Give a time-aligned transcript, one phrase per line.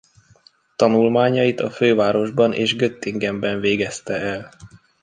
[0.77, 4.49] Tanulmányait a fővárosban és göttingenben végezte el.